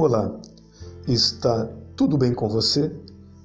Olá, 0.00 0.32
está 1.08 1.68
tudo 1.96 2.16
bem 2.16 2.32
com 2.32 2.48
você? 2.48 2.94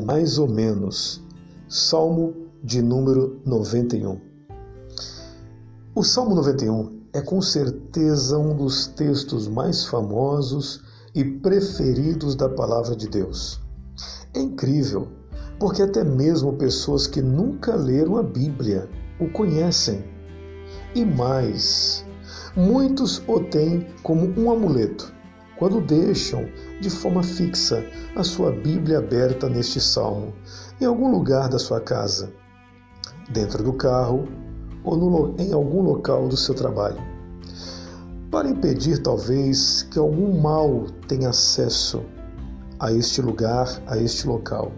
Mais 0.00 0.38
ou 0.38 0.46
menos. 0.46 1.20
Salmo 1.68 2.34
de 2.62 2.80
número 2.80 3.40
91. 3.44 4.20
O 5.92 6.04
Salmo 6.04 6.36
91 6.36 7.00
é 7.12 7.20
com 7.20 7.42
certeza 7.42 8.38
um 8.38 8.56
dos 8.56 8.86
textos 8.86 9.48
mais 9.48 9.86
famosos 9.86 10.84
e 11.16 11.24
preferidos 11.24 12.36
da 12.36 12.48
palavra 12.48 12.94
de 12.94 13.08
Deus. 13.08 13.60
É 14.32 14.40
incrível, 14.40 15.08
porque 15.58 15.82
até 15.82 16.04
mesmo 16.04 16.52
pessoas 16.52 17.08
que 17.08 17.20
nunca 17.20 17.74
leram 17.74 18.18
a 18.18 18.22
Bíblia 18.22 18.88
o 19.18 19.28
conhecem. 19.30 20.04
E 20.94 21.04
mais, 21.04 22.06
muitos 22.54 23.20
o 23.26 23.40
têm 23.40 23.88
como 24.04 24.32
um 24.40 24.48
amuleto 24.48 25.15
quando 25.58 25.80
deixam 25.80 26.46
de 26.80 26.90
forma 26.90 27.22
fixa 27.22 27.84
a 28.14 28.22
sua 28.22 28.52
Bíblia 28.52 28.98
aberta 28.98 29.48
neste 29.48 29.80
salmo, 29.80 30.32
em 30.80 30.84
algum 30.84 31.10
lugar 31.10 31.48
da 31.48 31.58
sua 31.58 31.80
casa, 31.80 32.32
dentro 33.30 33.62
do 33.62 33.72
carro 33.72 34.28
ou 34.84 34.96
no, 34.96 35.34
em 35.38 35.52
algum 35.52 35.82
local 35.82 36.28
do 36.28 36.36
seu 36.36 36.54
trabalho, 36.54 37.00
para 38.30 38.48
impedir 38.48 39.02
talvez 39.02 39.82
que 39.90 39.98
algum 39.98 40.40
mal 40.40 40.86
tenha 41.08 41.30
acesso 41.30 42.02
a 42.78 42.92
este 42.92 43.22
lugar, 43.22 43.68
a 43.86 43.96
este 43.96 44.26
local. 44.26 44.70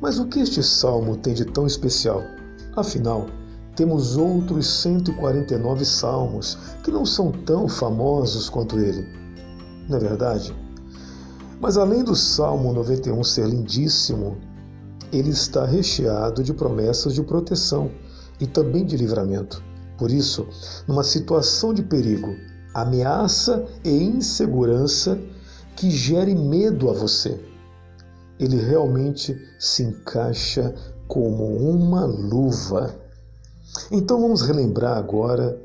Mas 0.00 0.18
o 0.18 0.26
que 0.26 0.40
este 0.40 0.62
salmo 0.62 1.16
tem 1.16 1.32
de 1.32 1.46
tão 1.46 1.66
especial? 1.66 2.22
Afinal, 2.76 3.26
temos 3.76 4.16
outros 4.16 4.66
149 4.82 5.84
salmos 5.84 6.58
que 6.82 6.90
não 6.90 7.04
são 7.04 7.32
tão 7.32 7.68
famosos 7.68 8.48
quanto 8.48 8.78
ele. 8.78 9.06
Não 9.88 9.96
é 9.96 10.00
verdade? 10.00 10.54
Mas 11.60 11.76
além 11.76 12.04
do 12.04 12.14
Salmo 12.14 12.72
91 12.72 13.22
ser 13.24 13.46
lindíssimo, 13.46 14.36
ele 15.12 15.30
está 15.30 15.64
recheado 15.64 16.42
de 16.42 16.52
promessas 16.52 17.14
de 17.14 17.22
proteção 17.22 17.90
e 18.40 18.46
também 18.46 18.84
de 18.84 18.96
livramento. 18.96 19.62
Por 19.96 20.10
isso, 20.10 20.46
numa 20.88 21.04
situação 21.04 21.72
de 21.72 21.82
perigo, 21.82 22.34
ameaça 22.74 23.64
e 23.84 23.90
insegurança 23.90 25.18
que 25.76 25.90
gere 25.90 26.34
medo 26.34 26.90
a 26.90 26.92
você, 26.92 27.40
ele 28.38 28.56
realmente 28.56 29.36
se 29.58 29.84
encaixa 29.84 30.74
como 31.06 31.44
uma 31.46 32.04
luva. 32.04 32.94
Então 33.90 34.20
vamos 34.20 34.42
relembrar 34.42 34.96
agora 34.96 35.60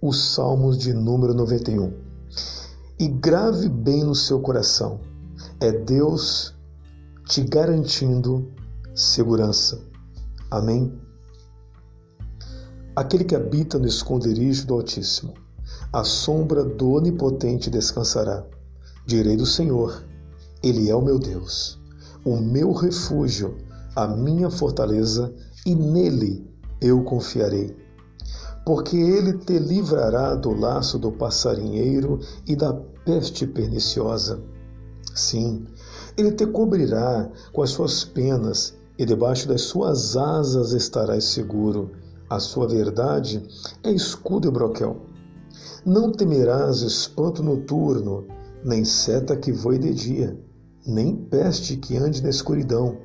os 0.00 0.34
Salmos 0.34 0.76
de 0.76 0.92
número 0.92 1.34
91. 1.34 1.92
E 2.98 3.08
grave 3.08 3.68
bem 3.68 4.04
no 4.04 4.14
seu 4.14 4.40
coração: 4.40 5.00
é 5.60 5.72
Deus 5.72 6.54
te 7.26 7.42
garantindo 7.42 8.48
segurança. 8.94 9.80
Amém? 10.50 10.92
Aquele 12.94 13.24
que 13.24 13.34
habita 13.34 13.78
no 13.78 13.86
esconderijo 13.86 14.66
do 14.66 14.74
Altíssimo, 14.74 15.34
a 15.92 16.04
sombra 16.04 16.64
do 16.64 16.92
Onipotente 16.92 17.70
descansará. 17.70 18.44
Direi 19.06 19.36
do 19.36 19.46
Senhor: 19.46 20.04
Ele 20.62 20.90
é 20.90 20.94
o 20.94 21.02
meu 21.02 21.18
Deus 21.18 21.82
o 22.24 22.36
meu 22.38 22.72
refúgio, 22.72 23.58
a 23.94 24.08
minha 24.08 24.50
fortaleza, 24.50 25.32
e 25.66 25.74
nele 25.74 26.48
eu 26.84 27.02
confiarei. 27.02 27.76
Porque 28.64 28.96
ele 28.96 29.38
te 29.38 29.58
livrará 29.58 30.34
do 30.34 30.52
laço 30.52 30.98
do 30.98 31.12
passarinheiro 31.12 32.18
e 32.46 32.56
da 32.56 32.72
peste 33.04 33.46
perniciosa. 33.46 34.42
Sim, 35.14 35.66
ele 36.16 36.32
te 36.32 36.46
cobrirá 36.46 37.30
com 37.52 37.62
as 37.62 37.70
suas 37.70 38.04
penas, 38.04 38.74
e 38.98 39.04
debaixo 39.04 39.48
das 39.48 39.62
suas 39.62 40.16
asas 40.16 40.72
estarás 40.72 41.24
seguro. 41.24 41.90
A 42.30 42.38
sua 42.40 42.66
verdade 42.66 43.42
é 43.82 43.90
escudo 43.90 44.48
e 44.48 44.50
broquel. 44.50 45.02
Não 45.84 46.10
temerás 46.10 46.80
espanto 46.80 47.42
noturno, 47.42 48.26
nem 48.64 48.84
seta 48.84 49.36
que 49.36 49.52
voe 49.52 49.78
de 49.78 49.92
dia 49.92 50.38
nem 50.86 51.16
peste 51.16 51.76
que 51.76 51.96
ande 51.96 52.22
na 52.22 52.28
escuridão, 52.28 52.98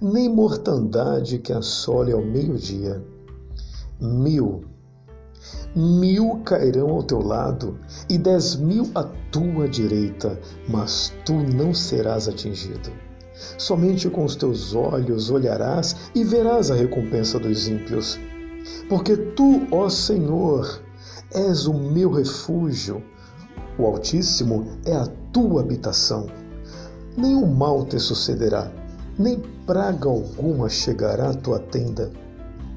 nem 0.00 0.28
mortandade 0.28 1.38
que 1.38 1.52
assole 1.52 2.12
ao 2.12 2.22
meio-dia. 2.22 3.02
Mil, 4.00 4.64
mil 5.74 6.40
cairão 6.44 6.90
ao 6.90 7.02
teu 7.02 7.20
lado 7.20 7.78
e 8.08 8.18
dez 8.18 8.56
mil 8.56 8.90
à 8.94 9.04
tua 9.30 9.68
direita, 9.68 10.38
mas 10.68 11.12
tu 11.24 11.34
não 11.34 11.72
serás 11.72 12.28
atingido. 12.28 12.90
Somente 13.58 14.08
com 14.08 14.24
os 14.24 14.36
teus 14.36 14.74
olhos 14.74 15.30
olharás 15.30 15.96
e 16.14 16.24
verás 16.24 16.70
a 16.70 16.74
recompensa 16.74 17.38
dos 17.38 17.68
ímpios. 17.68 18.18
Porque 18.88 19.16
tu, 19.16 19.66
ó 19.70 19.88
Senhor, 19.88 20.80
és 21.32 21.66
o 21.66 21.74
meu 21.74 22.10
refúgio, 22.10 23.02
o 23.78 23.86
Altíssimo 23.86 24.66
é 24.84 24.94
a 24.94 25.06
tua 25.32 25.60
habitação 25.60 26.26
nenhum 27.16 27.46
mal 27.46 27.84
te 27.84 27.98
sucederá, 27.98 28.70
nem 29.18 29.40
praga 29.66 30.08
alguma 30.08 30.68
chegará 30.68 31.30
à 31.30 31.34
tua 31.34 31.58
tenda, 31.58 32.10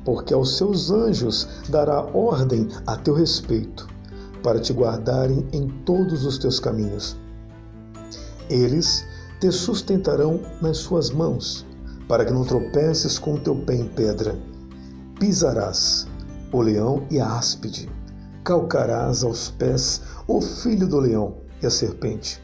porque 0.04 0.34
aos 0.34 0.58
seus 0.58 0.92
anjos 0.92 1.48
dará 1.70 2.02
ordem 2.02 2.68
a 2.88 2.96
teu 2.96 3.14
respeito, 3.14 3.88
para 4.44 4.60
te 4.60 4.74
guardarem 4.74 5.48
em 5.52 5.68
todos 5.86 6.26
os 6.26 6.38
teus 6.38 6.60
caminhos. 6.60 7.18
Eles 8.50 9.06
te 9.40 9.52
sustentarão 9.52 10.40
nas 10.62 10.78
suas 10.78 11.10
mãos, 11.10 11.66
para 12.08 12.26
que 12.26 12.34
não 12.34 12.44
tropeces 12.44 13.20
com 13.20 13.36
o 13.36 13.40
teu 13.40 13.56
pé 13.56 13.76
em 13.76 13.88
pedra. 13.88 14.36
Pisarás 15.20 16.08
o 16.52 16.62
leão 16.62 17.06
e 17.12 17.20
a 17.20 17.38
áspide, 17.38 17.90
calcarás 18.44 19.24
aos 19.24 19.52
pés 19.52 20.02
o 20.28 20.42
filho 20.42 20.88
do 20.88 21.00
leão 21.00 21.36
e 21.62 21.68
a 21.68 21.70
serpente 21.70 22.42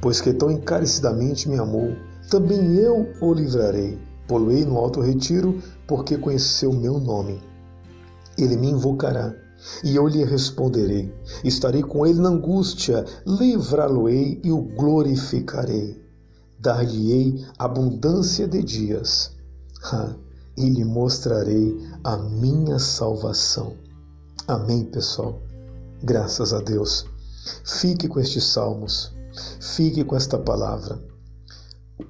Pois 0.00 0.20
que 0.20 0.32
tão 0.32 0.50
encarecidamente 0.50 1.48
me 1.48 1.58
amou, 1.58 1.96
também 2.30 2.76
eu 2.76 3.12
o 3.20 3.32
livrarei. 3.34 3.98
Poluei 4.28 4.64
no 4.64 4.76
alto 4.76 5.00
retiro, 5.00 5.60
porque 5.86 6.16
conheceu 6.16 6.72
meu 6.72 7.00
nome. 7.00 7.42
Ele 8.36 8.56
me 8.56 8.68
invocará, 8.68 9.34
e 9.82 9.96
eu 9.96 10.06
lhe 10.06 10.22
responderei. 10.22 11.12
Estarei 11.42 11.82
com 11.82 12.06
ele 12.06 12.20
na 12.20 12.28
angústia, 12.28 13.04
livrá-lo-ei 13.26 14.40
e 14.44 14.52
o 14.52 14.60
glorificarei. 14.60 16.00
Dar-lhe-ei 16.60 17.44
abundância 17.58 18.46
de 18.46 18.62
dias, 18.62 19.32
ah, 19.92 20.14
e 20.56 20.68
lhe 20.68 20.84
mostrarei 20.84 21.76
a 22.04 22.16
minha 22.16 22.78
salvação. 22.78 23.74
Amém, 24.46 24.84
pessoal. 24.84 25.40
Graças 26.02 26.52
a 26.52 26.60
Deus. 26.60 27.06
Fique 27.64 28.06
com 28.06 28.20
estes 28.20 28.44
salmos 28.44 29.18
Fique 29.60 30.04
com 30.04 30.16
esta 30.16 30.38
palavra. 30.38 31.00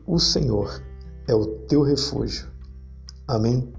O 0.07 0.19
Senhor 0.19 0.83
é 1.29 1.35
o 1.35 1.47
teu 1.69 1.83
refúgio. 1.83 2.49
Amém? 3.29 3.73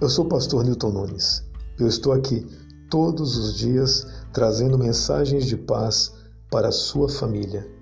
Eu 0.00 0.08
sou 0.08 0.24
o 0.24 0.28
pastor 0.28 0.64
Newton 0.64 0.90
Nunes. 0.90 1.44
Eu 1.78 1.86
estou 1.86 2.12
aqui 2.12 2.46
todos 2.90 3.36
os 3.36 3.54
dias 3.54 4.06
trazendo 4.32 4.78
mensagens 4.78 5.46
de 5.46 5.56
paz 5.56 6.12
para 6.50 6.68
a 6.68 6.72
sua 6.72 7.08
família. 7.08 7.73